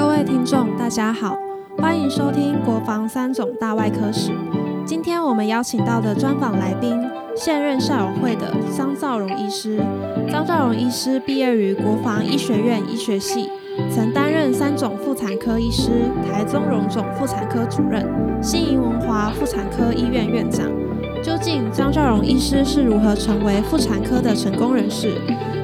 [0.00, 1.36] 各位听众，大家好，
[1.76, 4.30] 欢迎收听《国防三种大外科史》。
[4.86, 6.98] 今天我们邀请到的专访来宾，
[7.36, 9.78] 现任校友会的张兆荣医师。
[10.32, 13.50] 张兆荣医师毕业于国防医学院医学系，
[13.94, 15.90] 曾担任三种妇产科医师、
[16.32, 18.02] 台中荣总妇产科主任、
[18.42, 20.66] 新营文华妇产科医院院长。
[21.22, 25.12] 究竟张兆荣医师是如何成为妇产科的成功人士？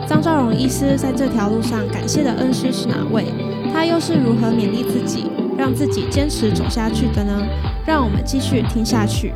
[0.07, 3.25] 张兆荣医师在这条路上感谢的恩师是哪位？
[3.73, 7.43] 他又是如何勉励自己，让自己坚持走下去的呢？
[7.87, 9.33] 让我们继续听下去。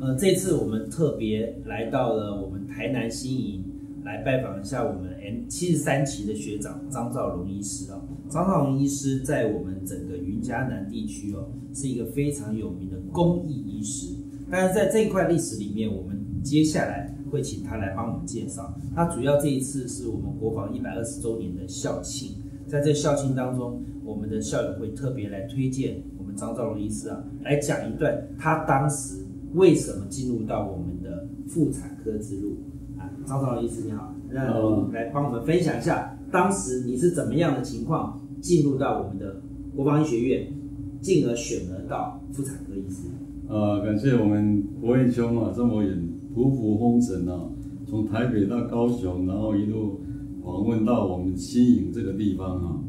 [0.00, 3.64] 呃，这次我们特别来到了我们台南新营，
[4.04, 8.00] 来拜访一下我们 M 七十三期的学长张兆荣医师哦。
[8.32, 14.16] 张兆龙医师在我们整个云嘉南地区哦，是一个非常有名的公益医师。
[14.50, 17.10] 但是在这一块历史里面，我们接下来。
[17.32, 18.74] 会请他来帮我们介绍。
[18.94, 22.36] 他主要这一次是我们国防一百二十周年的校庆，
[22.68, 32.58] 在这校庆当中，我们的校友会特别来推荐我们张兆龙医师啊，来讲一段他当时为什么进入到我们的妇产科之路
[32.98, 33.08] 啊。
[33.24, 34.44] 张兆龙医师你好，那
[34.92, 39.40] 来帮我们分享一下，当时你是怎么样的情况进入到我们的
[39.74, 40.52] 国防医学院，
[41.00, 43.08] 进而选择到妇产科医师。
[43.48, 45.96] 呃，感谢我们国彦兄啊，这么远。
[46.34, 47.48] 匍匐风尘啊，
[47.86, 50.00] 从台北到高雄，然后一路
[50.42, 52.80] 访问到我们新营这个地方啊。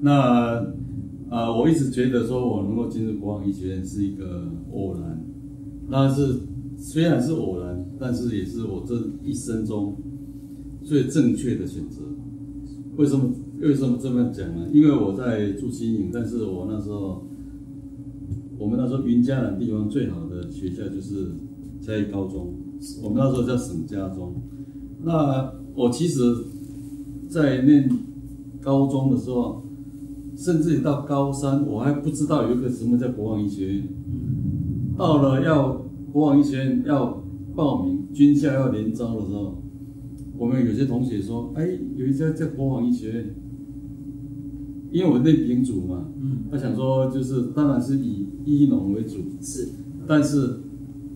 [0.00, 0.64] 那
[1.28, 5.20] 啊，我一直觉得说我能够进入国防医学院是一个偶然，
[5.90, 6.40] 但是
[6.78, 9.96] 虽然是偶然，但是也是我这一生中
[10.84, 12.02] 最正确的选择。
[12.96, 13.30] 为什么？
[13.60, 14.68] 为什么这么讲呢？
[14.72, 17.26] 因为我在住新营，但是我那时候，
[18.58, 21.32] 我们那时候云嘉南地方最好的学校就是
[21.80, 22.54] 在高中。
[23.02, 24.34] 我们那时候叫省家中，
[25.02, 26.20] 那我其实，
[27.26, 27.88] 在念
[28.60, 29.64] 高中的时候，
[30.36, 33.88] 甚至到高三，我还不知道有一个什么叫国防医学院。
[34.98, 37.22] 到了要国防医学院要
[37.54, 39.62] 报名军校要联招的时候，
[40.36, 41.66] 我们有些同学说：“哎，
[41.96, 43.34] 有一家叫国防医学院。”
[44.96, 49.68] 因为我内丙组嘛，嗯，他想说就是当然是以医农为主，是，
[50.06, 50.60] 但是。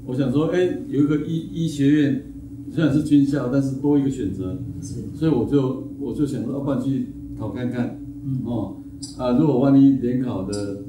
[0.06, 2.32] 我想说，哎，有一个医医学院，
[2.72, 7.06] 虽然是军校，但是多一个选择，是，所以我就我就想说，要不然去
[7.38, 8.40] 考看看，嗯。
[8.44, 8.76] 哦，
[9.18, 10.82] 啊，如果万一联考的，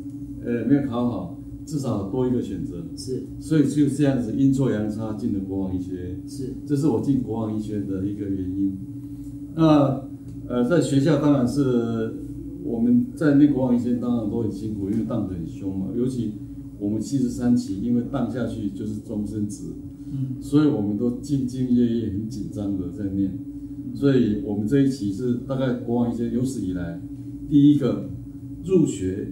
[0.43, 1.37] 呃，没有考好，
[1.67, 8.75] 至少多一个选择，是，所以就这样子阴错阳差进了国防医学院，是，这是我进国防医学院的一个原因。
[9.55, 10.07] 那
[10.47, 12.15] 呃，在学校当然是
[12.63, 16.33] 我们在那国防医学院当然都很辛苦，因为荡得很凶嘛，尤其。
[16.79, 19.65] 我们七十三期，因为荡下去就是终身职，
[20.11, 23.37] 嗯，所以我们都兢兢业业、很紧张的在念，
[23.93, 26.99] 所以我们这一期是大概国王一些有史以来
[27.47, 28.09] 第一个
[28.65, 29.31] 入学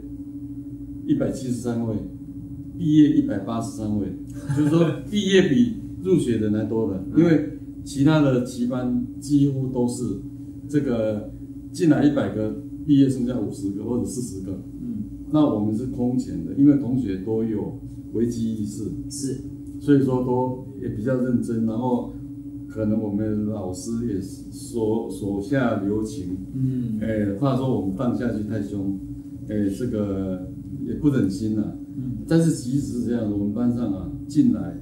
[1.07, 1.96] 一百七十三位，
[2.78, 4.09] 毕业一百八十三位，
[4.56, 5.73] 就是说毕业比
[6.03, 10.03] 入学的还多的， 因为其他的期班几乎都是
[10.67, 11.31] 这个
[11.72, 14.62] 进来一百个，毕业剩下五十个或者四十个。
[14.81, 15.03] 嗯。
[15.31, 17.79] 那我们是空前的，因为同学都有
[18.13, 19.41] 危机意识，是，
[19.79, 22.12] 所以说都也比较认真，然后
[22.67, 28.97] 可能我们老师也手手下留情，嗯，哎，怕说我们荡下去太凶，
[29.47, 30.47] 哎，这个
[30.84, 34.79] 也不忍心呐，嗯，但是即使是这样，我们班上啊进来，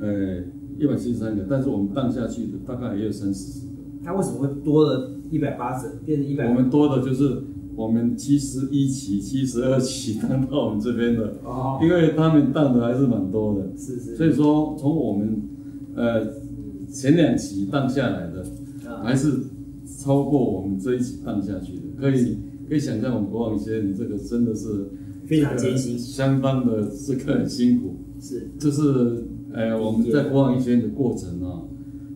[0.00, 0.40] 呃，
[0.76, 6.48] 一百七十三个，但是我们荡下去的大概也有三四十个，他为什么会多了一百八十变成一百？
[6.48, 7.42] 我们多的就是。
[7.74, 15.42] 我们七十一期、七十二期 当到我们这边的，哦，因为他们当的还是蛮多的，是是，所以说从我们
[15.96, 16.22] 呃
[16.86, 18.44] 前两期当下来的，
[19.02, 19.44] 还是
[19.86, 22.36] 超过我们这一期当下去的，可以
[22.68, 24.90] 可以想象我们国王一些，你这个真的是
[25.24, 31.62] 非常艰辛，相当的这个很辛苦，是，这是呃我们在国王一些的过程啊，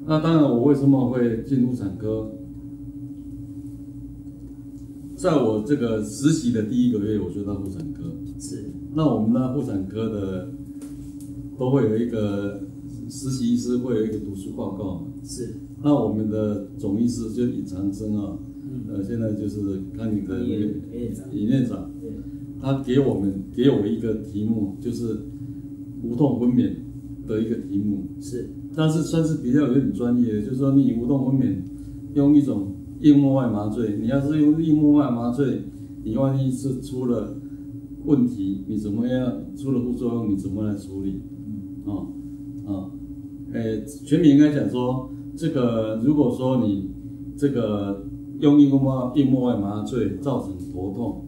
[0.07, 2.31] 那当然我为什么会进入产科？
[5.17, 8.03] 在我这个实习的第一个月，我就到妇产科。
[8.39, 10.51] 是，那我们那妇产科的
[11.59, 12.61] 都会有一个
[13.09, 15.07] 实习医师，会有一个读书报告。
[15.25, 18.39] 是，那我们的总医师就尹长生啊，
[18.89, 20.49] 呃，现在就是看你的尹
[20.93, 21.91] 院长，尹院长
[22.61, 25.23] 他给我们给我一个题目，就是
[26.03, 26.75] 无痛分娩
[27.27, 28.05] 的一个题目。
[28.21, 31.57] 是，但是算是比较有点专业的，就是说你无痛分娩
[32.13, 32.76] 用一种。
[33.01, 35.63] 硬膜外麻醉，你要是用硬膜外麻醉，
[36.05, 37.37] 你万一是出了
[38.05, 39.45] 问题，你怎么样？
[39.57, 41.21] 出了副作用，你怎么来处理？
[41.85, 42.09] 哦，
[42.67, 42.91] 啊，
[43.53, 46.91] 诶，全民应该讲说，这个如果说你
[47.37, 48.05] 这个
[48.41, 51.25] 用硬膜硬膜外麻醉造成头痛，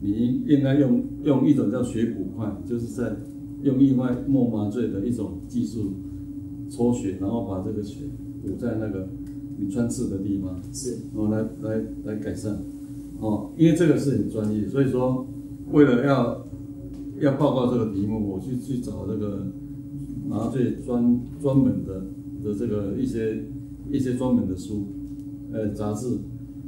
[0.00, 3.16] 你应该用用一种叫血骨块，就是在
[3.62, 5.92] 用硬外膜麻醉的一种技术
[6.68, 8.04] 抽血，然后把这个血
[8.42, 9.08] 补在那个
[9.60, 12.58] 你穿刺的地方，是，哦来来来改善。
[13.20, 15.26] 哦，因为这个是很专业，所以说
[15.72, 16.46] 为了要
[17.20, 19.46] 要报告这个题目，我去去找这个
[20.26, 22.06] 麻醉专专门的
[22.42, 23.44] 的这个一些
[23.90, 24.86] 一些专门的书，
[25.52, 26.18] 呃杂志，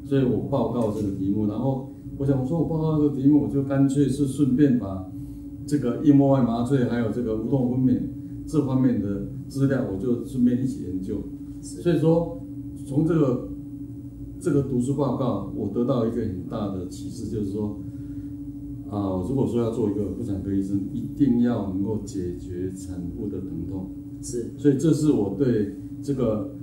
[0.04, 5.10] 所以我报告这个题目，然后我想说我报告这个题目，我就干脆是顺便把
[5.66, 7.98] 这个硬膜外麻醉还有这个无痛分娩
[8.46, 11.22] 这方面的资料，我就顺便一起研究。
[11.62, 12.41] 所以说
[12.84, 13.48] 从这个
[14.40, 17.78] 这个读书报告，我得到一个很大的启示，就是说，
[18.90, 23.90] 啊，如果说要做一个妇产科医生，一定要能够解决产妇的疼痛。
[24.20, 26.56] 是，所以这是我对这个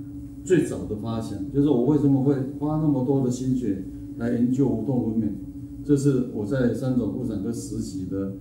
[0.44, 3.84] 最早的发想，就是我为什么会花那么多的心血
[4.18, 5.32] 来研究无痛分娩，
[5.84, 8.34] 这是我在三种妇产科实习的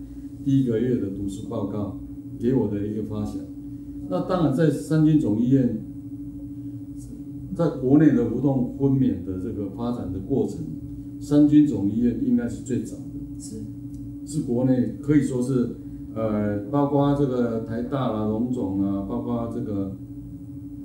[0.43, 1.97] 第一个月的读书报告
[2.37, 3.41] 给我的一个发想。
[4.09, 5.85] 那当然，在三军总医院。
[7.59, 10.61] 在国内的无痛分娩的这个发展的过程，
[11.19, 13.57] 三军总医院应该是最早的，是
[14.25, 15.75] 是国内可以说是，
[16.15, 19.97] 呃，包括这个台大啦、龙总啊，包括这个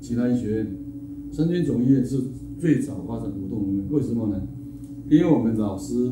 [0.00, 0.76] 其他医学院，
[1.31, 2.21] 三军总医院是
[2.59, 3.94] 最早发展无痛分娩。
[3.94, 4.43] 为什么呢？
[5.09, 6.11] 因为我们老师，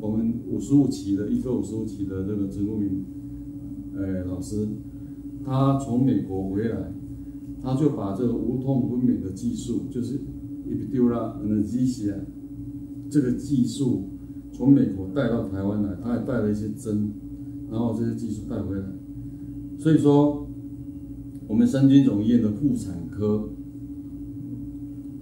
[0.00, 3.04] 我们五十五期的一个五十五期的这个植物名，
[3.96, 4.68] 呃，老师，
[5.44, 6.92] 他从美国回来。
[7.62, 10.18] 他就把这个无痛分娩的技术，就是
[10.66, 12.14] epidural anesthesia
[13.10, 14.08] 这个技术
[14.52, 17.12] 从美国带到台湾来，他还带了一些针，
[17.70, 18.84] 然后这些技术带回来。
[19.78, 20.46] 所以说，
[21.48, 23.50] 我们三军总医院的妇产科，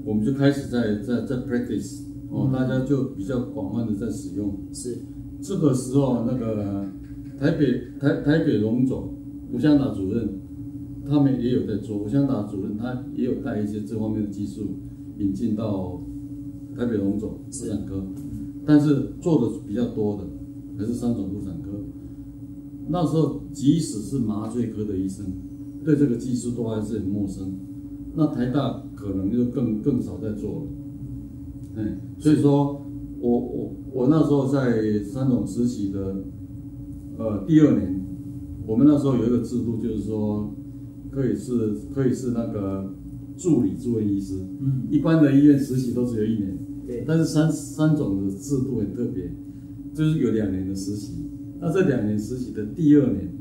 [0.05, 4.55] 我们就开始在在在 practice 哦，大家就比较广泛的在使用。
[4.73, 4.99] 是
[5.41, 6.87] 这个时候，那个
[7.39, 9.15] 台北台台北荣总
[9.53, 10.38] 吴香达主任。
[11.09, 14.67] 他们也有在做，我想打主任他也有带一些这方面的技术
[15.17, 16.03] 引进到
[16.77, 18.05] 台北荣总妇产科，
[18.67, 20.25] 但是做的比较多的
[20.77, 21.71] 还是三种妇产科。
[22.89, 25.25] 那时候即使是麻醉科的医生，
[25.83, 27.55] 对这个技术都还是很陌生。
[28.15, 30.63] 那台大可能就更更少在做了。
[31.77, 32.85] 哎，所以说
[33.21, 36.17] 我我我那时候在三种实习的
[37.17, 37.99] 呃第二年，
[38.67, 40.55] 我们那时候有一个制度，就是说。
[41.11, 42.95] 可以是，可以是那个
[43.37, 44.35] 助理住院医师。
[44.61, 46.57] 嗯，一般的医院实习都只有一年。
[46.87, 47.05] 对。
[47.07, 49.33] 但是三三种的制度很特别，
[49.95, 51.15] 就是有两年的实习。
[51.61, 53.33] 那这两年实习的第二年，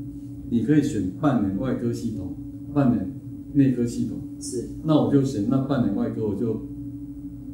[0.50, 2.36] 你可以选半年外科系统，
[2.72, 3.12] 半年
[3.54, 4.18] 内科系统。
[4.40, 4.70] 是。
[4.84, 6.66] 那我就选那半年外科，我就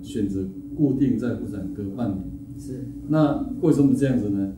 [0.00, 2.24] 选择固定在妇产科半年。
[2.58, 2.86] 是。
[3.08, 4.52] 那为什么这样子呢？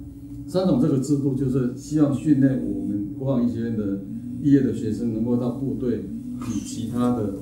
[0.46, 4.00] 三种这个制度就是希望训练我们国防医学院的。
[4.46, 6.04] 毕业的学生能够到部队，
[6.38, 7.34] 比其他的，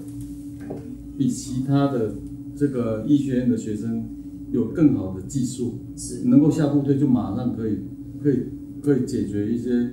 [1.19, 2.15] 比其他的
[2.57, 4.07] 这个医学院的学生
[4.51, 7.77] 有更好的技术，是能够下部队就马上可以，
[8.23, 8.39] 可以
[8.81, 9.91] 可以解决一些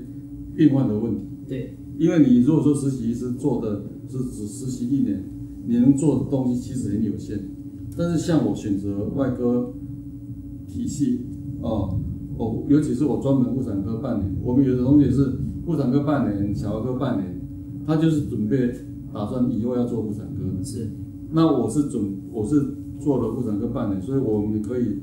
[0.55, 1.25] 病患的问题。
[1.49, 5.21] 对，因为你如果说实习医生做的是只实习一年，
[5.67, 7.37] 你能做的东西其实很有限。
[7.97, 9.73] 但是像我选择外科
[10.65, 11.25] 体系，
[11.61, 11.99] 哦，
[12.37, 15.40] 我，尤其是我专门妇产科半年，我们有的同学是。
[15.65, 17.39] 妇产科半年，小儿科半年，
[17.85, 18.73] 他就是准备
[19.13, 20.63] 打算以后要做妇产科的。
[20.63, 20.89] 是，
[21.31, 24.99] 那我是准我是做了妇产科半年，所以我们可以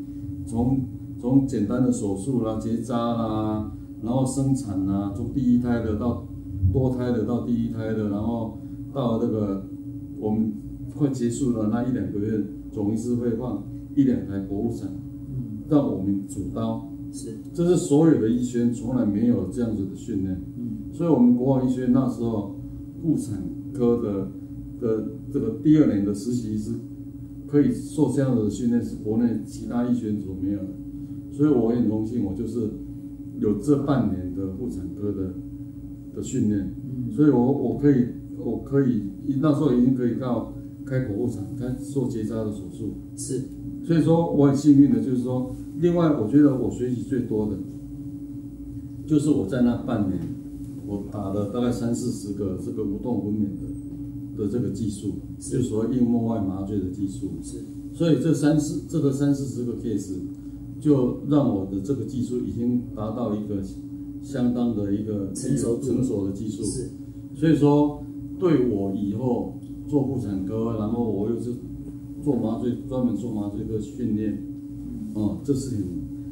[0.47, 0.81] 从
[1.21, 3.73] 从简单的手术啦、结扎啦，
[4.03, 6.27] 然后生产啦，从第一胎的到
[6.73, 8.59] 多胎的到第一胎的，然后
[8.93, 9.67] 到这个
[10.19, 10.53] 我们
[10.97, 13.63] 快结束了那一两个月，总医师会放
[13.95, 14.91] 一两台剖腹产，
[15.69, 16.89] 让我们主刀。
[17.11, 22.57] 是，这是所有的医学院从来没有这样子的训练，嗯，所以我们国防医学院那时候
[23.03, 24.31] 妇产科的
[24.79, 26.73] 的这个第二年的实习医师
[27.47, 30.69] 可以受这样的训练，是国内其他医学院所没有的，
[31.31, 32.71] 所以我很荣幸，我就是
[33.39, 35.35] 有这半年的妇产科的
[36.15, 38.05] 的训练，嗯，所以我我可以
[38.39, 39.05] 我可以
[39.41, 40.53] 那时候已经可以到
[40.85, 43.45] 开剖腹产，开做结扎的手术，是，
[43.83, 45.51] 所以说我很幸运的，就是说。
[45.81, 47.57] 另外，我觉得我学习最多的，
[49.07, 50.19] 就是我在那半年，
[50.87, 57.31] 我打了大概三四十个这个无痛分娩的的这个技术，就是说硬膜外麻醉的技术。
[57.43, 57.59] 是。
[57.95, 60.15] 所以这三四这个三四十个 case，
[60.81, 63.63] 就让我的这个技术已经达到一个
[64.23, 66.63] 相当的一个成熟成熟的技术。
[66.65, 66.91] 是。
[67.35, 68.03] 所以说，
[68.39, 71.55] 对我以后做妇产科，然后我又是
[72.23, 74.43] 做麻醉专门做麻醉科训练，
[75.19, 75.85] 哦，这是很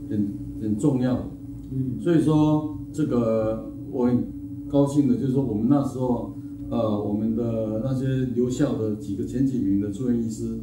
[0.09, 0.29] 很
[0.63, 1.25] 很重要的。
[1.73, 1.99] 嗯。
[2.01, 4.25] 所以说这个我很
[4.69, 6.35] 高兴的，就是说我们那时候，
[6.71, 10.61] 呃，我们的那些留校的几个前几名的住院医师，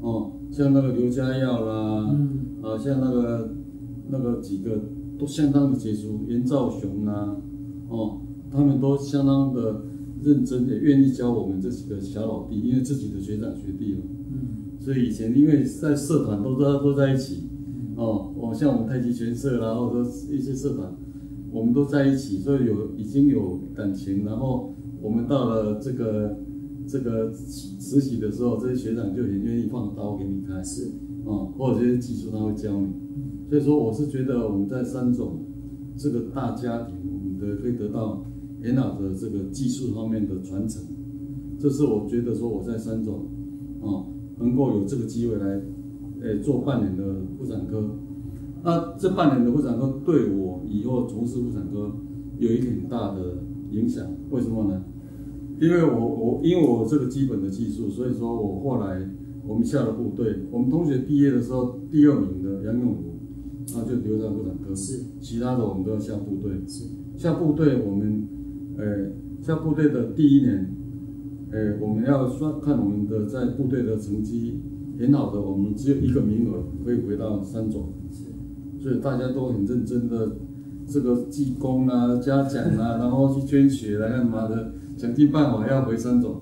[0.00, 2.38] 哦，像那个刘家耀啦，嗯。
[2.62, 3.54] 啊，像那个
[4.10, 4.80] 那个几个
[5.18, 7.36] 都相当的杰出，严兆雄啊，
[7.88, 8.20] 哦，
[8.50, 9.82] 他们都相当的
[10.22, 14.80] 认真，也愿意教我们这几个小老弟，因为自己的学长学弟嘛，嗯。
[14.80, 17.44] 所以以前因为在社团都都都在一起，
[17.96, 20.94] 哦，我像我们太极拳社啦，或者说一些社团，
[21.50, 26.36] 我们都在一起，所以有已经有感情，然后我们到了这个
[26.86, 30.90] 这个实习的时候，这些学长就很愿意放刀给你开，是
[31.24, 32.88] 哦，或者这些技术他会教你，
[33.48, 35.40] 所以说我是觉得我们在三种
[35.96, 38.22] 这个大家庭，我们的可以得到
[38.62, 40.82] 很好的这个技术方面的传承，
[41.58, 43.26] 这是我觉得说我在三种，
[43.80, 44.06] 哦，
[44.38, 45.62] 能够有这个机会来，
[46.26, 47.88] 诶、做半年的妇产科，
[48.64, 51.92] 那这半年的妇产科对我以后从事妇产科
[52.38, 53.38] 有一个很大的
[53.70, 54.82] 影响，为什么呢？
[55.60, 59.08] 因为我我因为我这个基本的技术，所以说我后来
[59.46, 63.18] 我们下了部队，我们同学毕业的时候第二名的杨永武，
[63.72, 66.52] 他就留在妇产科，是其他的我们都要下部队。
[66.66, 66.84] 是
[67.16, 68.28] 下部队我们，
[68.76, 70.74] 呃，下部队的第一年，
[71.50, 74.60] 呃，我们要算看我们的在部队的成绩
[74.98, 78.24] 很好的，我们只有一个名额可以回到三种，是
[78.82, 80.36] 所以大家都很认真的
[80.86, 86.40] 这个记功啊、嘉奖啊，然后去捐血来干嘛的，想尽办法要回三种，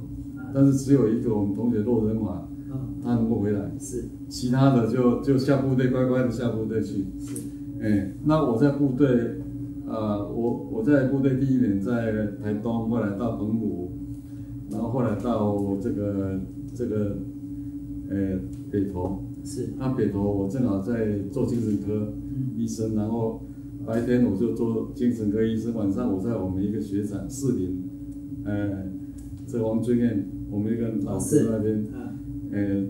[0.55, 2.95] 但是只有一个我们同学骆仁华，嗯。
[3.03, 7.05] 他能够回来，是其他的就就下部队乖乖的下部队去。
[7.19, 7.37] 是。
[7.81, 9.43] 哎，那我在部队，
[9.87, 13.93] 呃，我我在部队第一年在台东，后来到澎湖，
[14.71, 16.41] 然后后来到这个
[16.75, 17.19] 这个，
[18.14, 18.38] 呃，
[18.71, 19.18] 北投。
[19.44, 23.42] 是那北投我正好在做精神科嗯医生，然后
[23.85, 27.83] 白天我就做精神科医生，晚上我在我们一个学长四林，
[28.44, 28.87] 呃，
[29.44, 32.16] 在王俊彦，我们一个老师那边，啊
[32.52, 32.87] 呃，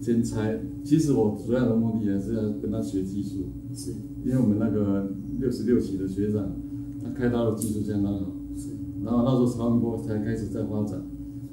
[0.00, 0.58] 兼差。
[0.82, 3.44] 其实我主要的目的还是要跟他学技术。
[3.72, 3.92] 是
[4.24, 6.50] 因为我们那个六十六期的学长，
[7.02, 8.70] 他开刀的技术相当好，是
[9.04, 11.00] 然后那时候超音波才开始在发展，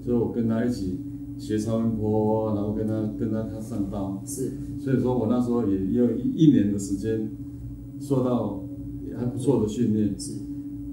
[0.03, 0.99] 所以我跟他一起
[1.41, 7.31] 学超音波，然后跟他跟他他上道，是所以说我那时候也也有一一年的时间
[8.00, 8.63] 受到
[9.03, 10.13] 也还不错的训练。
[10.19, 10.39] 是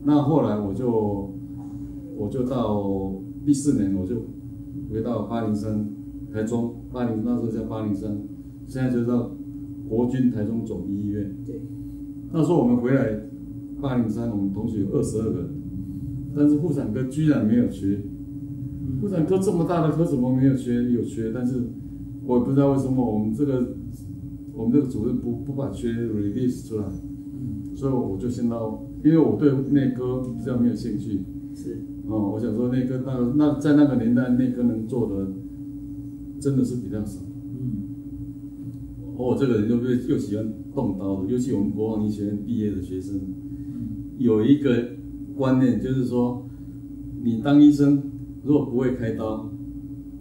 [0.05, 1.35] 那后来我就
[2.17, 3.13] 我就到
[3.45, 4.23] 第四年我就
[4.91, 5.91] 回到八零三
[6.33, 8.19] 台中八零那时候叫八零三，
[8.67, 9.37] 现在就到
[9.87, 11.37] 国军台中总医院。
[11.45, 11.61] 对
[12.33, 13.21] 那时候我们回来
[13.83, 15.51] 八零三，我们同学有二十二个人，
[16.35, 18.01] 但是妇产科居然没有缺。
[19.01, 20.91] 妇产科这么大的科怎么没有缺？
[20.91, 21.63] 有缺，但是
[22.27, 23.75] 我也不知道为什么我们这个
[24.55, 31.21] 我们这个主任不不把缺 release 出来，嗯所以我就先到，因为我对内科比较没有兴趣
[31.55, 31.79] 是
[32.09, 35.29] 哦，我想说内科那那在那个年代内科能做的
[36.41, 37.21] 真的是比较少。
[37.61, 37.85] 嗯
[39.17, 43.21] 我这个人又又又喜欢动刀的，尤其我们国防医学院毕业的学生，
[44.17, 44.91] 有一个
[45.37, 46.47] 观念就是说，
[47.23, 48.01] 你当医生
[48.43, 49.49] 如果不会开刀，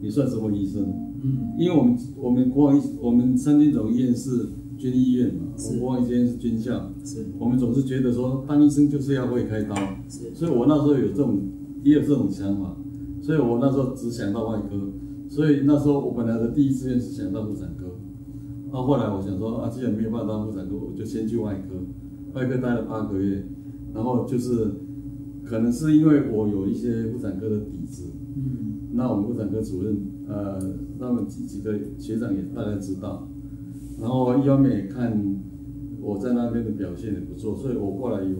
[0.01, 0.83] 你算什么医生？
[1.21, 1.53] 嗯。
[1.57, 7.25] 因为我们我们国防医我们三军总医院是军医院嘛，我们国防医学院是军校，是。
[7.39, 9.75] 我们总是觉得说当医生就是要会开刀，
[10.07, 10.33] 是。
[10.33, 11.39] 所以我那时候有这种
[11.83, 12.75] 也有这种想法，
[13.21, 14.75] 所以我那时候只想到外科，
[15.29, 17.85] 所以那时候我本来的第一志愿是想到妇产科，
[18.71, 21.75] 那后来我想说啊，既然没有办法当妇产科，我就先去外科，
[22.33, 23.43] 外科待了八个月，
[23.93, 24.71] 然后就是
[25.47, 28.93] 可能是因为我有一些妇产科的底子，嗯。
[28.93, 30.59] 那我们妇产科主任呃，
[30.97, 33.27] 那么几几个学长也大概知道，
[34.01, 35.35] 然后一方面也看
[36.01, 38.35] 我在那边的表现也不错，所以我过来有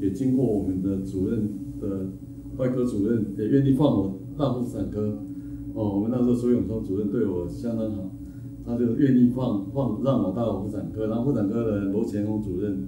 [0.00, 1.48] 也经过我们的主任
[1.80, 2.06] 的
[2.56, 5.18] 外科主任也愿意放我到妇产科，
[5.74, 8.10] 哦，我们那时候苏永聪主任对我相当好，
[8.64, 12.86] 他就愿意放放让我到妇产科，然后妇产科的罗前红主任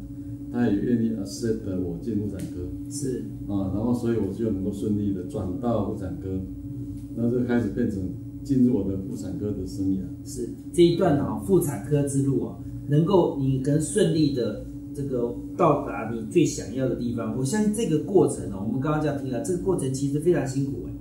[0.53, 2.69] 他也愿意 accept 我进妇产科。
[2.91, 3.25] 是。
[3.49, 6.29] 啊，然后所以我就能够顺利的转到妇产科，
[7.17, 8.01] 那就开始变成
[8.45, 10.01] 进入我的妇产科的生涯。
[10.25, 10.49] 是。
[10.73, 20.93] 这一段啊妇产科之路啊，能够你能顺利的这个到达你最想要的地方，我相信这个过程哦，我们刚刚这样听了，这个过程其实非常辛苦哎，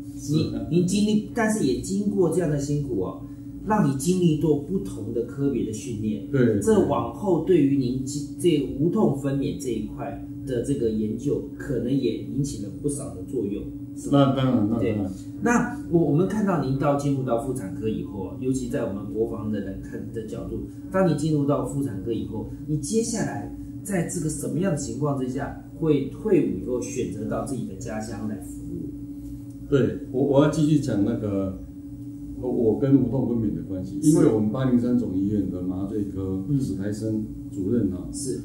[0.70, 3.22] 你您经历，但是也经过这样的辛苦哦，
[3.68, 8.04] 让你经历过不同的科别的训练，对，这往后对于您
[8.40, 13.64] 这无痛分娩这一块的这个研究，可能也引起了不少的作用。
[13.96, 14.92] 是那当然，那当对。
[14.96, 23.54] 然，那我我们看到您到进入到妇产科以后啊，尤其在我们国防的人看的角度，当你进入到妇产科以后，你接下来
[23.84, 28.90] 在这个什么样的情况之下，会退伍以后选择到自己的家乡来服务？
[29.70, 31.62] 对我我要继续讲那个
[32.42, 36.60] 我我跟无痛分娩的关系，因为我们八零三总医院的麻醉科嗯。
[36.60, 38.42] 史台生主任啊，是。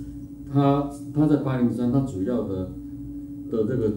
[0.53, 2.73] 他他在八零三，他主要的
[3.51, 3.93] 的这个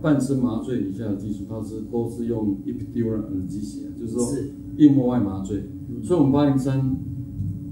[0.00, 5.64] 半身麻醉以下的技术，他是都是用 epidural anesthesia，就是说是，硬膜外麻醉。
[5.88, 6.02] 嗯。
[6.04, 6.96] 所以，我们八零三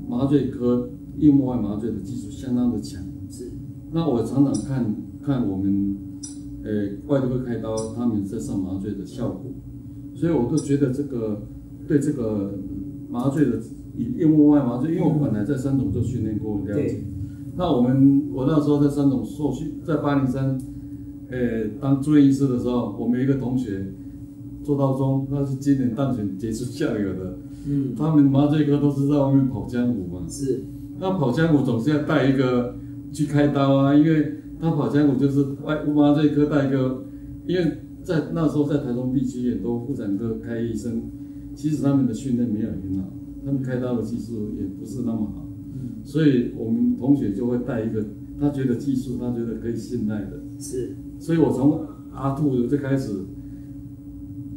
[0.09, 3.03] 麻醉科硬膜外麻醉的技术相当的强。
[3.31, 3.53] 是。
[3.93, 5.97] 那我常常看看我们，
[6.63, 9.53] 呃，外科开刀他们在上麻醉的效果，
[10.15, 11.43] 所以我都觉得这个
[11.89, 12.53] 对这个
[13.11, 13.59] 麻醉的
[13.97, 17.03] 以硬膜外麻醉，因为我本来在三总就训练过了解。
[17.57, 20.57] 那我们我那时候在三总受训，在八零三，
[21.31, 23.87] 呃，当住院医师的时候，我们有一个同学
[24.63, 27.95] 做到中，他是今年当选杰出校友的，嗯。
[27.97, 30.27] 他们麻醉科都是在外面跑江湖嘛。
[30.29, 30.63] 是。
[31.01, 32.77] 那跑江湖总是要带一个
[33.13, 37.05] 去开刀啊，因为他跑江湖就是外麻醉科带一个，
[37.47, 41.03] 因为在那时候在台中地区很多妇产科开医生，
[41.59, 43.13] 其实他们的训练没有很好，
[43.45, 48.05] 他们开刀的技术也不是那么好，嗯所以我们同学就会带一个
[48.39, 53.25] 他觉得技术他觉得可以信赖的，是所以我从阿兔就开始，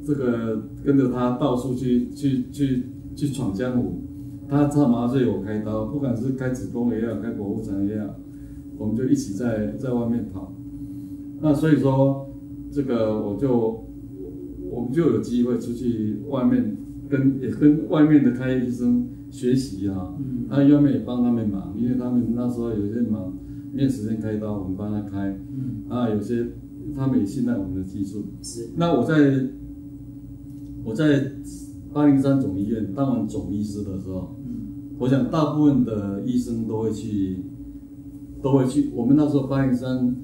[0.05, 2.83] 这个跟着他到处去去去
[3.15, 4.03] 去闯江湖。
[4.47, 8.13] 他他麻醉我开刀，不管是开子宫也好，开剖腹产也好，
[8.77, 10.53] 我们就一起在在外面跑。
[11.41, 12.29] 那所以说，
[12.69, 13.85] 这个我就
[14.69, 16.77] 我们就有机会出去外面
[17.11, 20.15] 跟也跟外面的开医生学习啊。
[20.17, 23.33] 嗯他外面也帮他们忙，因为他们那时候有些忙，
[23.73, 25.39] 没有时间开刀，我们帮他开。
[25.51, 26.47] 嗯啊，有些
[26.95, 28.25] 他们也信赖我们的技术。
[28.41, 29.15] 是那我在
[30.83, 31.33] 我在
[31.93, 37.37] 八零三总医院当完总医师的时候，嗯我想大部分的医生都会去，
[38.41, 38.89] 都会去。
[38.93, 40.15] 我们那时候八零三，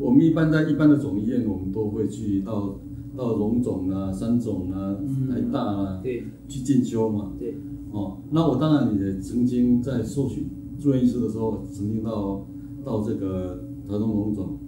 [0.00, 2.80] 我们一般在一般的总医院，我们都会去到
[3.16, 7.32] 到龙总啊、三总啊、嗯台大啊对去进修嘛。
[7.38, 7.54] 对
[7.92, 10.46] 哦，那我当然也曾经在受训
[10.78, 12.46] 住院医师的时候，曾经到
[12.84, 14.58] 到这个台中龙总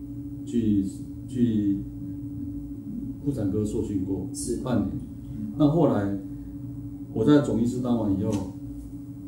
[0.46, 0.82] 去
[1.26, 1.80] 去
[3.22, 4.90] 妇产科受训过，是半年。
[5.58, 6.18] 那后来
[7.12, 8.54] 我在总医师当完以后，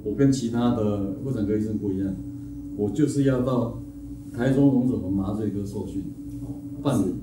[0.03, 2.15] 我跟其他的妇产科医生不一样，
[2.77, 3.79] 我就是要到
[4.33, 6.05] 台中龙总的麻醉科受训
[6.83, 7.20] 半年。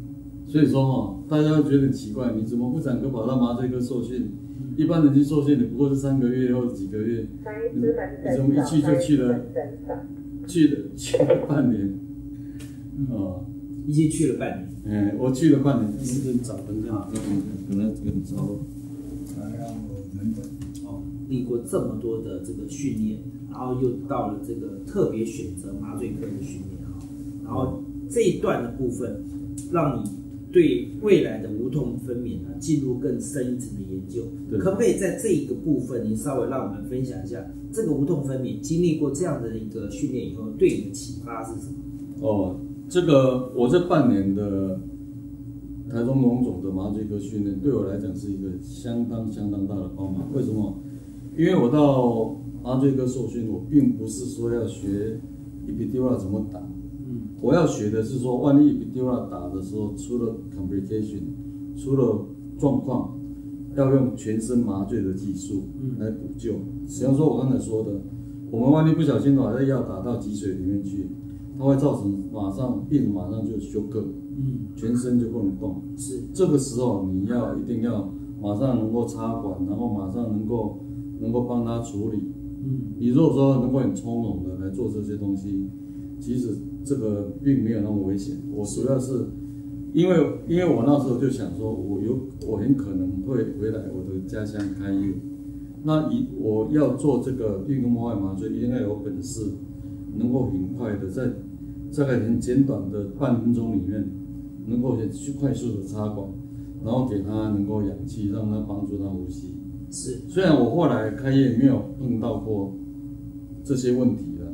[0.47, 4.31] 所以说哈、大家会觉得很奇怪，你怎么不产科跑到麻醉科受训？
[4.77, 7.25] 一般人去受训，你不过是三个月或者几个月，
[7.73, 7.87] 你你
[8.35, 9.41] 怎么一去就去了，
[10.45, 11.99] 去了去了半年，
[13.09, 13.43] 哦，
[13.87, 14.67] 已经去了半年。
[14.85, 17.11] 哎，我去了半年，是跟找人这样，
[17.67, 18.37] 可能跟找，
[20.85, 27.01] 哦，历过这么多的这个训练，然后又到了这个特别选择麻醉科的训练啊，
[27.43, 29.23] 然后这一段的部分，
[29.71, 30.09] 让你
[30.57, 34.23] 对未来的无痛分娩呢进入更深一层的研究。
[34.57, 41.77] 可不可以在这一个部分，您稍微让我们分享一下这个无痛分娩经历过这样的一个训练以后，对你的启发是什么？
[42.27, 44.79] 哦，这个我这半年的
[45.91, 50.27] 台中龙总的麻醉科训练，对我来讲是一个相当相当大的帮忙。
[50.33, 50.73] 为什么？
[51.37, 55.19] 因为我到麻醉科受训，我并不是说要学
[55.67, 56.66] epidural 怎么打，
[57.09, 61.21] 嗯，我要学的是说，万一 epidural 打的时候出了 complication，
[61.75, 62.25] 出了
[62.59, 63.17] 状况，
[63.75, 66.53] 要用全身麻醉的技术嗯来补救。
[66.53, 68.01] 比方说，我刚才说的，
[68.51, 71.07] 我们万一不小心把这药打到脊髓里面去，
[71.57, 74.03] 它会造成马上病人马上就休克，
[74.37, 75.81] 嗯，全身就不能动。
[75.95, 78.09] 是，这个时候你要一定要
[78.41, 80.79] 马上能够插管，然后马上能够
[81.21, 82.17] 能够帮他处理。
[82.63, 85.69] 嗯，你如果说能够很从容的来做这些东西，
[86.19, 86.49] 其实
[86.83, 88.37] 这个并没有那么危险。
[88.53, 89.27] 我主要是
[89.93, 90.15] 因为
[90.47, 95.13] 因为我那时候就想说，我有我很可能会回来我的家乡开业，
[95.83, 99.51] 那以我要做这个运动外麻醉，一定要有本事，
[100.17, 101.27] 能够很快的在
[101.95, 104.07] 大概很简短的半分钟里面，
[104.67, 106.27] 能够很去快速的插管，
[106.83, 109.53] 然后给他能够氧气，让他帮助他呼吸。
[109.89, 112.73] 是，虽然我后来开业没有碰到过
[113.63, 114.53] 这些问题了，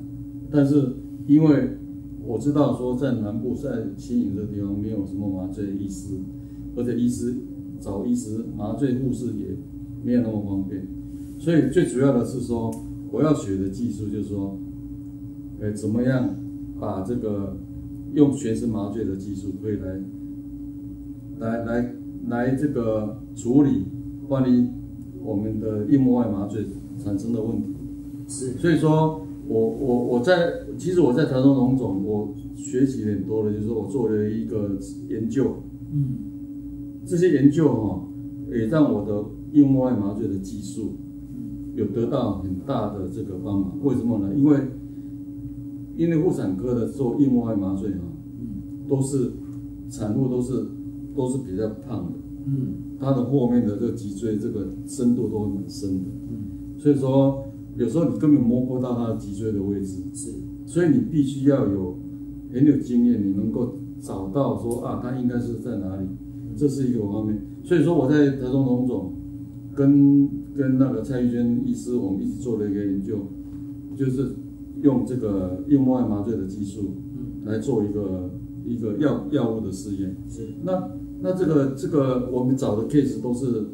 [0.52, 0.93] 但是
[1.27, 1.77] 因为
[2.25, 6.15] 我知道说在南部在新营这地方没有什么麻醉医师，
[6.75, 7.36] 而且医师
[7.79, 9.57] 找医师麻醉护士也
[10.03, 10.86] 没有那么方便，
[11.39, 12.71] 所以最主要的是说
[13.12, 14.57] 我要学的技术就是说，
[15.59, 16.36] 呃，怎么样
[16.79, 17.57] 把这个
[18.13, 19.99] 用全身麻醉的技术可以来
[21.39, 21.95] 来来
[22.27, 23.86] 来这个处理
[24.27, 24.67] 关于
[25.23, 26.65] 我们的硬膜外麻醉
[26.97, 27.67] 产生的问题。
[28.27, 34.77] 是所以说我我我在其实我在台中荣总，我学习很多的，就是我做了一个
[35.10, 35.58] 研究，
[35.91, 36.17] 嗯。
[37.06, 38.08] 这些研究哈、
[38.49, 40.93] 也让我的硬膜外麻醉的技术
[41.75, 43.77] 有得到很大的这个帮忙。
[43.84, 44.34] 为什么呢？
[44.34, 44.58] 因为
[45.97, 47.97] 因为妇产科的做硬膜外麻醉哈、
[48.39, 48.88] 嗯。
[48.88, 49.34] 都是
[49.89, 50.65] 产妇都是
[51.13, 52.13] 都是比较胖的，
[52.45, 52.75] 嗯。
[52.99, 57.43] 它的后面的这个脊椎这个深度都会蛮深的，嗯，所以说
[57.77, 60.03] 有时候你根本摸不到它的脊椎的位置。
[60.13, 60.31] 是
[60.65, 61.97] 所以你必须要有
[62.53, 66.07] 很有经验，你能够找到说啊，它应该是在哪里，
[66.55, 67.41] 这是一个方面。
[67.63, 69.13] 所以说我在台中龙总
[69.75, 73.17] 跟跟那个蔡玉娟医师，我们一起做了一个研究，
[73.95, 74.36] 就是
[74.81, 78.31] 用这个硬膜外麻醉的技术嗯来做一个
[78.65, 80.15] 一个药药物的试验。
[80.29, 83.65] 是那那这个这个我们找的 case 都是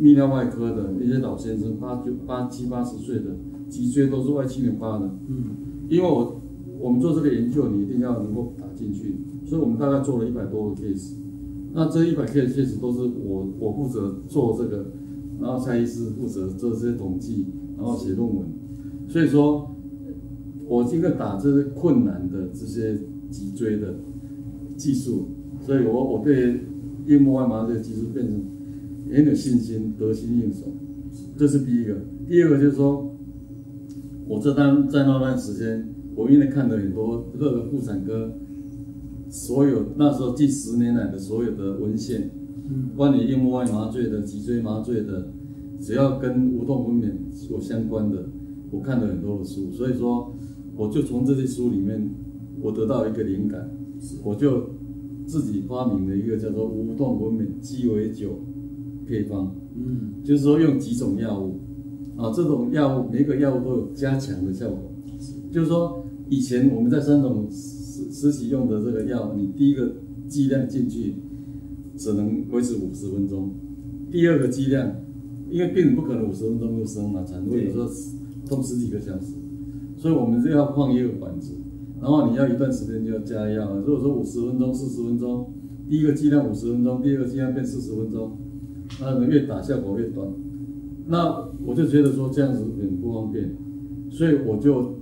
[0.00, 3.36] 泌尿外科的一些老先生，八九八七八十岁的，
[3.68, 5.10] 脊椎都是外七扭八的。
[5.28, 5.44] 嗯
[5.88, 6.40] 因为我
[6.78, 11.14] 我们做这个研究，你一定要能够打进去，所以我们大概做了一百多个 case。
[11.72, 14.86] 那这一百 case case 都是我我负责做这个，
[15.40, 18.46] 然后蔡医师负责做这些统计，然后写论文。
[19.08, 19.74] 所以说，
[20.68, 22.96] 我这个打这些困难的这些
[23.30, 23.96] 脊椎的
[24.76, 25.28] 技术，
[25.60, 26.60] 所以我我对
[27.06, 28.40] 硬膜外麻醉技术变成
[29.10, 30.66] 很有信心，得心应手。
[31.36, 31.96] 这是第一个。
[32.28, 33.16] 第二个就是说，
[34.28, 38.32] 我这段在那段时间，我因为看了很多各个妇产科
[39.28, 42.30] 所有那时候近十年来的所有的文献，
[42.68, 45.32] 嗯关于硬膜外麻醉的、脊椎麻醉的，
[45.80, 47.12] 只要跟无痛分娩
[47.50, 48.28] 有相关的，
[48.70, 50.32] 我看了很多的书，所以说
[50.76, 52.10] 我就从这些书里面，
[52.60, 53.70] 我得到一个灵感，
[54.24, 54.70] 我就
[55.26, 58.38] 自己发明了一个叫做无痛分娩鸡尾酒
[59.10, 59.52] 配方。
[59.74, 61.58] 嗯就是说用几种药物，
[62.16, 64.92] 啊，这种药物每个药物都有加强的效果。
[65.50, 69.96] 就是说，以前我们在三种实实习用的这个药，你第一个
[70.28, 71.14] 剂量进去
[71.96, 73.50] 只能维持五十分钟，
[74.10, 74.94] 第二个剂量，
[75.50, 77.88] 因为病人不可能五十分钟就生嘛，产妇有时候
[78.46, 79.32] 痛十几个小时，
[79.96, 81.54] 所以我们就要放一个管子，
[82.00, 83.76] 然后你要一段时间就要加药。
[83.80, 85.52] 如果说五十分钟、四十分钟，
[85.88, 88.36] 第一个剂量五十分钟，第二个剂量变四十分钟。
[88.98, 90.26] 那个越打效果越短，
[91.06, 93.54] 那我就觉得说这样子很不方便，
[94.10, 94.96] 所以我就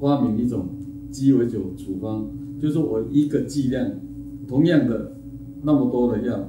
[0.00, 0.66] 发明一种
[1.10, 2.26] 鸡尾酒处方，
[2.60, 3.90] 就是我一个剂量，
[4.46, 5.16] 同样的
[5.62, 6.48] 那么多的药，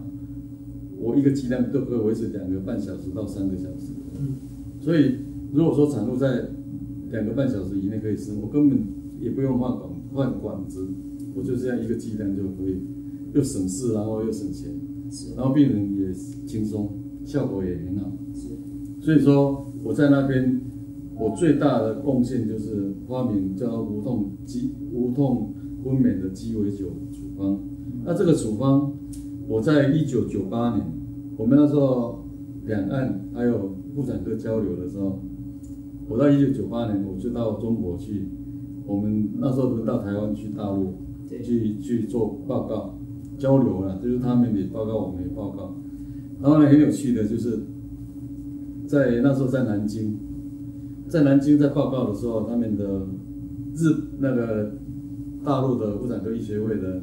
[1.00, 3.94] 我一个剂量都可以维持两个半小时到三个小时。
[4.20, 4.36] 嗯
[4.80, 5.16] 所以
[5.54, 6.50] 如果说产妇在
[7.10, 8.80] 两个半小时以内可以生，我根本
[9.22, 10.88] 也不用换管换管子，
[11.36, 12.82] 我就这样一个剂量就可以，
[13.34, 14.72] 又省事，然后又省钱。
[15.14, 16.12] 是然后病人也
[16.48, 16.90] 轻松，
[17.24, 18.12] 效果也很好。
[18.34, 18.48] 是
[19.00, 20.60] 所以说我在那边，
[21.20, 27.60] 我最大的贡献就是发明叫无痛鸡无痛分娩的鸡尾酒处方。
[28.04, 28.92] 那这个处方，
[29.48, 30.84] 我在一九九八年，
[31.38, 32.26] 我们那时候
[32.66, 35.20] 两岸还有妇产科交流的时候，
[36.10, 38.30] 我到一九九八年我就到中国去，
[38.88, 40.96] 我们那时候轮到台湾去大陆
[41.30, 42.98] 对去去做报告
[43.38, 45.76] 交流了，就是他们也报告，我们也报告。
[46.42, 47.60] 然后呢，很有趣的就是，
[48.88, 50.18] 在那时候在南京，
[51.08, 53.08] 在南京在报告的时候，他们的
[53.76, 54.72] 日那个
[55.44, 57.02] 大陆的妇产科医学会的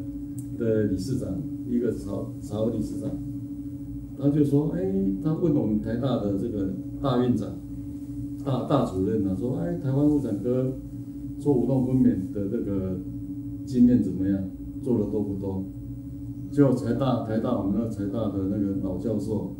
[0.58, 3.10] 的理事长，一个曹曹理事长，
[4.18, 7.48] 他就说，哎，他问我们台大的这个大院长、
[8.44, 10.72] 大大主任啊，说，哎，台湾妇产科
[11.38, 12.98] 做无痛分娩的这个
[13.64, 14.38] 经验怎么样？
[14.82, 15.62] 做的多不多？
[16.50, 19.54] 结果台大台大我们那个台大的那个老教授，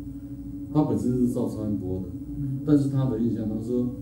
[0.73, 2.09] 他本身是照超音波的，
[2.65, 3.95] 但是他的印象他说，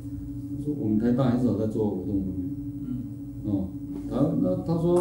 [0.64, 2.50] 说我们台大很少在做无痛分娩。
[2.86, 3.68] 嗯哦，
[4.10, 5.00] 他那他说，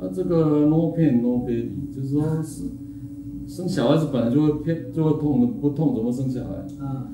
[0.00, 2.64] 啊这个 no pain no baby，就是说是
[3.46, 6.84] 生小孩子本来就会偏就会痛的，不痛怎么生小孩？
[6.84, 7.12] 啊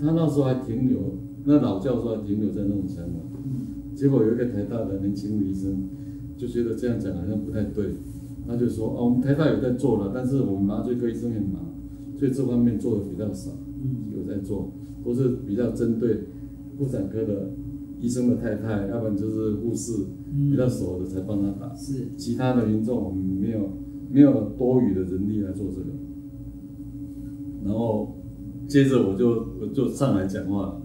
[0.00, 0.98] 他那时候还停留，
[1.44, 3.20] 那老教授还停留在那种想法。
[3.44, 5.88] 嗯结果有一个台大的年轻的医生
[6.36, 7.94] 就觉得这样讲好像不太对，
[8.46, 11.74] 他就说哦，我们台大有在做了，但是我们麻醉科医生很忙，
[12.18, 13.50] 所以这方面做的比较少。
[13.82, 14.70] 嗯有在做，
[15.04, 16.20] 都是比较针对
[16.78, 17.50] 妇产科的
[18.00, 19.92] 医生的太太，要不然就是护士
[20.50, 21.74] 比较熟的才帮他打。
[21.74, 23.70] 是其他的民众我们没有
[24.10, 25.86] 没有多余的人力来做这个。
[27.64, 28.14] 然后
[28.66, 30.82] 接着我就我就上来讲话了，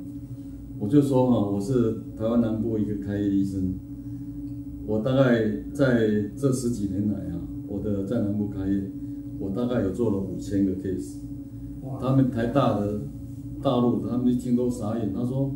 [0.80, 3.76] 我就说哈、我是台湾南部一个开业医生，
[4.88, 7.39] 我大概在这十几年来啊，
[7.70, 8.90] 我的在南部开业，
[9.40, 11.18] 我大概有做了五千个 case。
[12.02, 13.02] 他们台大的
[13.62, 15.14] 大陆的，他们一听都傻眼。
[15.14, 15.52] 他说，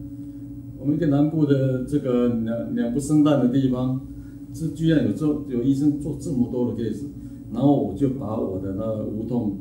[0.80, 3.99] 我们一个南部的这个两两不生蛋的地方，
[4.54, 7.06] 这居然有做有医生做这么多的 case。
[7.52, 9.58] 然后我就把我的那个无痛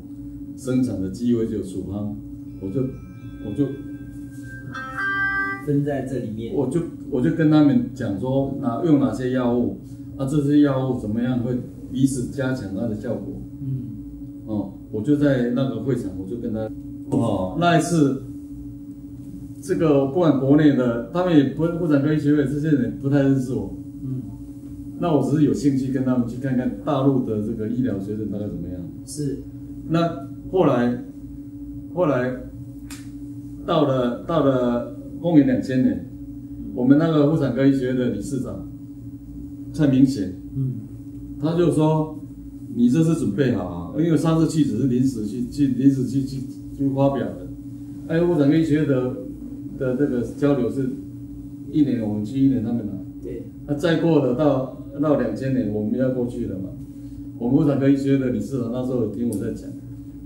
[0.55, 2.15] 生产的鸡尾酒处方，
[2.61, 2.81] 我就
[3.45, 3.65] 我就
[5.65, 6.55] 分在这里面。
[6.55, 9.77] 我就我就跟他们讲说，哪用哪些药物，
[10.17, 11.55] 啊，这些药物怎么样会
[11.93, 13.39] 彼此加强它的效果。
[13.61, 13.85] 嗯，
[14.47, 16.67] 哦，我就在那个会场，我就跟他，
[17.15, 18.23] 哦，那一次，
[19.61, 24.23] 这个不管国内的，他们也不妇产科医学会这些人不太认识我，嗯，
[24.99, 28.81] 那我只是有兴趣跟他们去看看大陆的这个医疗水准大概怎么样。
[29.05, 29.43] 是，
[29.87, 31.03] 那后来，
[31.93, 32.35] 后来
[33.65, 36.09] 到了到了公元两千年，
[36.75, 38.67] 我们那个妇产科医学院的理事长
[39.71, 40.82] 蔡明显，嗯，
[41.43, 42.17] 他就说
[42.73, 46.41] ：“你这次准备好啊，因为上次去只是临时去去临时去去
[46.75, 47.47] 去发表的。
[48.07, 49.15] 哎，妇产科医学的
[49.77, 50.89] 的这个交流是
[51.71, 52.93] 一年我们去，一年他们来。
[53.21, 56.69] 对，那再过了到到两千年，我们要过去了嘛。
[57.37, 59.69] 我们妇产科医学会的理事长那时候有听我在讲，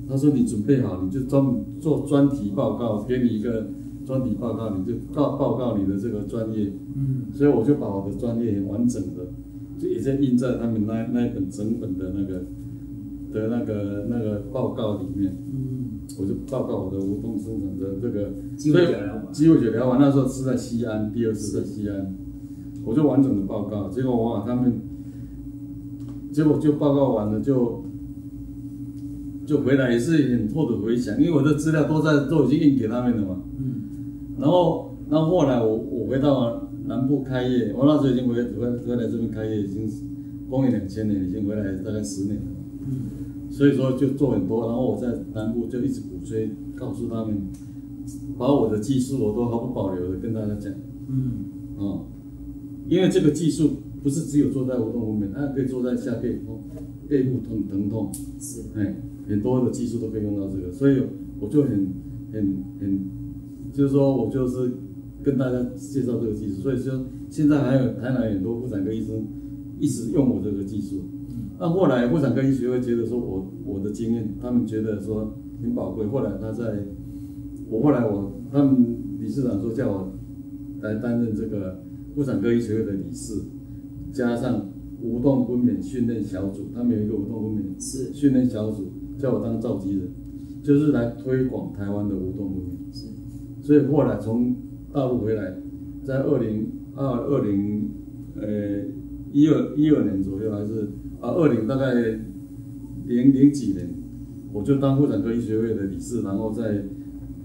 [0.08, 3.68] 他说你准备好，你就专门做专题报告，给你一个
[4.06, 6.72] 专题报告，你就告报告你的这个专业。
[6.96, 9.28] 嗯，所以我就把我的专业完整的，
[9.78, 12.46] 就也在印在他们那那一本整本的那个
[13.34, 15.38] 的那个那个报告里面。
[15.52, 22.16] 嗯，我就报告我的无痛生产的这个鸡尾酒疗法鸡尾酒疗法那时候是在西安，第二次在西安，
[22.86, 23.90] 我就完整的报告。
[23.90, 24.82] 结果哇，他们
[26.32, 27.84] 结果就报告完了就
[29.46, 33.42] 就回来也是很厚的回想，因为我的资料都在都已经印给他们了嘛。
[33.58, 33.82] 嗯，
[34.40, 39.90] 然后，然后后来我我回到南部开业，我那时候已经回回回来这边开业，已经
[40.50, 42.42] 公元两千年，已经回来大概十年了。
[42.88, 47.48] 嗯，所以说就做很多，然后我在南部就一直鼓吹，告诉他们，
[48.38, 50.74] 把我的技术我都毫不保留的跟大家讲，
[51.10, 51.46] 嗯，
[51.78, 52.06] 哦，
[52.88, 53.72] 因为这个技术
[54.02, 56.62] 不是只有坐在无痛分娩，它可以坐在下背痛、
[57.10, 58.96] 背部痛、疼痛，是，哎，
[59.28, 61.02] 很多的技术都可以用到这个，所以
[61.42, 61.90] 我就很
[62.32, 63.00] 很很，
[63.74, 64.72] 就是说我就是
[65.24, 69.26] 跟大家介绍这个技术，所以说现在还有台南很多妇产科医生
[69.80, 71.02] 一直用我这个技术。
[71.60, 76.06] 那后来妇产科医学会觉得说我我的经验，他们觉得说很宝贵。
[76.06, 76.86] 后来他在，
[77.70, 80.14] 我后来我他们理事长说叫我
[80.82, 81.84] 来担任这个
[82.16, 83.42] 妇产科医学会的理事，
[84.12, 84.70] 加上
[85.02, 90.10] 无痛分娩训练小组，他们有一个无痛分娩是，训练小组，叫我当召集人，
[90.62, 92.96] 就是来推广台湾的无痛分娩。
[92.96, 93.08] 是，
[93.62, 94.56] 所以后来从
[94.98, 95.56] 大陆回来，
[96.04, 97.88] 在二零二二零
[98.36, 98.82] 呃
[99.32, 100.90] 一二一二年左右，还是
[101.22, 101.94] 啊二零大概
[103.06, 103.94] 零零几年，
[104.52, 106.84] 我就当妇产科医学会的理事，然后在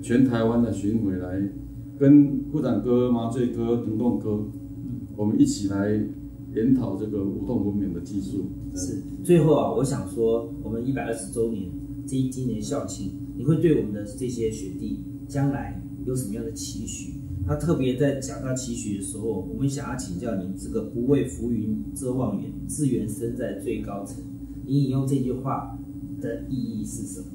[0.01, 1.47] 全台湾的巡回来
[1.99, 4.47] 跟妇产科、麻醉科、疼痛科，
[5.15, 5.91] 我们一起来
[6.55, 8.47] 研讨这个无痛分娩的技术。
[8.75, 9.03] 是。
[9.23, 11.71] 最后啊，我想说，我们一百二十周年
[12.07, 17.21] 这一今年校庆，你会对我们的这些学弟将来有什么样的期许？
[17.47, 24.23] 那特别在讲到期许的时候，我们想要请教您，这个不畏浮云遮望眼，自缘身在最高层。
[24.65, 25.79] 你引用这句话
[26.21, 27.27] 的意义是什么？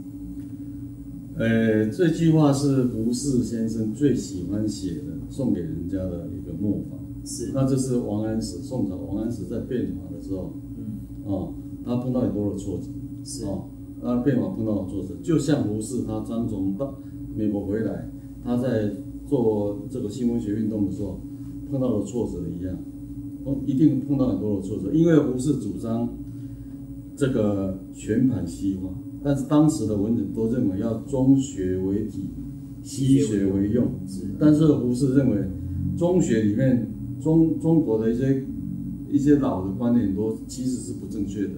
[1.36, 6.98] 呃，这句话是胡适先生最喜欢写的，送给人家的一个墨法。
[7.24, 10.86] 是，那这是王安石，宋朝王安石在变法的时候，嗯，
[11.26, 12.88] 哦，他碰到很多的挫折，
[13.24, 13.65] 是，哦，
[14.02, 16.98] 他变法碰到的挫折，就像胡适他刚从到
[17.36, 18.10] 美国回来，
[18.43, 18.89] 他在
[19.27, 21.19] 做这个新文学运动的时候
[21.69, 22.77] 碰到了挫折一样，
[23.43, 26.09] 哦，一定碰到很多的挫折，因为胡适主张
[27.15, 28.89] 这个全盘西化，
[29.23, 32.29] 但是当时的文人都认为要中学为体，
[32.81, 35.37] 西学为用，是，但是胡适认为
[35.97, 36.87] 中学里面
[37.19, 38.45] 中中国的一些
[39.11, 41.53] 一些老的观念都其实是不正确的，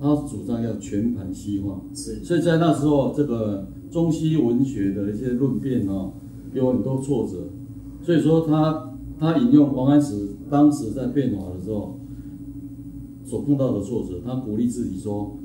[0.00, 6.12] 他主张要全盘西化，是，所以在那时候这个中西文学的一些论辩啊，
[6.52, 7.48] 有很多挫折，
[8.02, 11.98] 所以说他他引用王安石当时在变法的时候
[13.24, 15.36] 所碰到的挫折，他鼓励自己说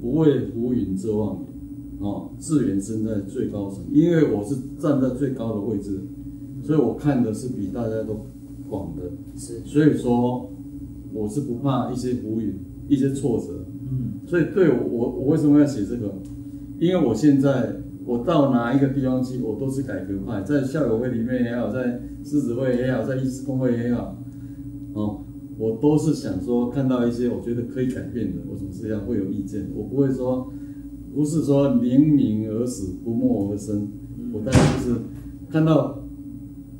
[0.00, 1.46] 不畏浮云遮望眼，
[2.00, 6.00] 哦，自远身在最高层，因为我是站在最高的位置，
[6.62, 8.26] 所以我看的是比大家都
[8.68, 9.02] 广的，
[9.36, 10.50] 是，所以说
[11.12, 13.64] 我是不怕一些浮云、一些挫折。
[13.90, 16.14] 嗯，所以对我我我为什么要写这个？
[16.78, 24.16] 因为我现在我到哪一个地方去，我都是改革派，在校友会里面也好，在狮子会也好，在医师工会也好，
[24.94, 25.24] 哦，
[25.58, 30.52] 我都是想说看到一些我觉得可以改变的，我总是要会有意见，我不会说
[31.14, 33.88] 不是说宁鸣而死，不默而生。
[34.32, 35.00] 我大概就是
[35.50, 36.02] 看到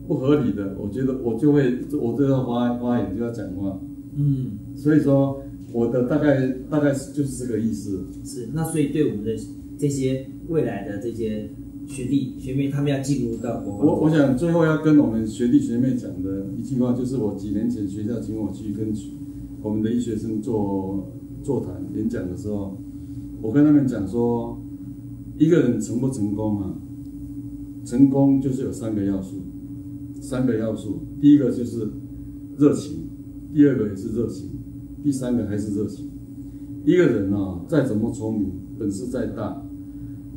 [0.09, 3.79] 不合理的，我觉得我就会我就要发发言，就要讲话。
[4.17, 8.07] 嗯，所以说我的大概大概就是这个意思。
[8.25, 9.37] 是，那所以对我们的
[9.79, 11.51] 这些未来的这些
[11.87, 18.93] 学弟学妹，他们要进入到国防，我我想最后要跟我们学弟学妹讲的一句话，就是我几年前学校请我去跟
[19.63, 22.77] 我们的医学生做座谈演讲的时候，
[23.41, 24.61] 我跟他们讲说，
[25.39, 26.79] 一个人成不成功啊？
[27.85, 29.39] 成功就是有三个要素，
[30.21, 31.91] 三个要素，第一个就是
[32.57, 33.09] 热情，
[33.53, 34.51] 第二个也是热情，
[35.03, 36.09] 第三个还是热情。
[36.85, 39.63] 一个人啊，再怎么聪明，本事再大，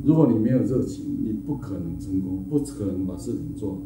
[0.04, 3.78] 如果你没有热情，你不可能成功，不可能把事情做。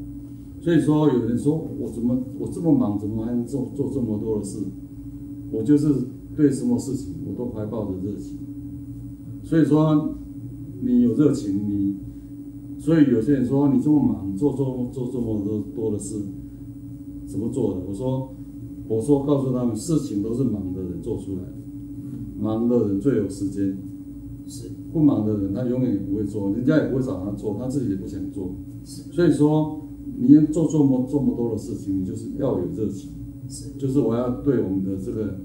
[0.61, 4.59] 所以说，有人说我怎么我这么忙，怎么还能做做这么多的事？
[5.51, 5.89] 我就是
[6.37, 8.37] 对什么事情我都怀抱着热情。
[9.43, 10.17] 所以说，
[10.83, 11.97] 你有热情，你。
[12.79, 16.17] 所以有些人说你这么忙，做做做这么多多的事，
[17.27, 17.81] 怎么做的？
[17.89, 18.35] 我说，
[18.89, 21.55] 我说告诉他们，事情都是忙的人做出来的，
[22.39, 23.79] 忙的人最有时间，
[24.51, 28.53] 是不忙的人他永远也不会做，人家也不会找他做，他自己也不想做。
[28.85, 29.81] 是所以说，
[30.19, 33.13] 你要做这么这么多的事情，你就是要有热情，
[33.49, 35.39] 是，就是我要对我们的这个，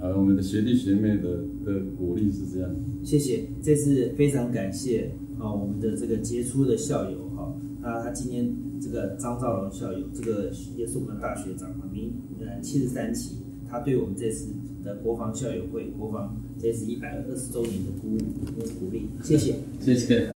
[0.00, 2.74] 呃，我们的学弟学妹的的鼓励是这样。
[3.04, 5.12] 谢谢，这次非常感谢。
[5.38, 13.36] 啊，我们的这个杰出的校友哈，那他今天这个张兆龙校友，这个也是我们的大学长啊，明呃七十三期，
[13.68, 14.50] 他对我们这次
[14.86, 18.18] 的国防校友会，国防这次一百二十周年的鼓舞
[18.56, 20.30] 跟鼓励，谢谢，谢谢。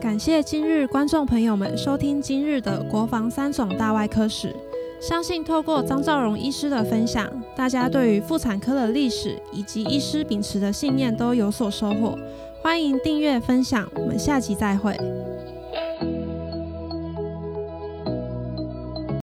[0.00, 4.54] 感谢今日观众朋友们收听今日的国防三种大外科史。
[5.00, 12.18] 相信透过张兆荣医师的分享，大家对于妇产科的历史以及医师秉持的信念都有所收获。
[12.62, 14.96] 欢迎订阅分享，我们下集再会。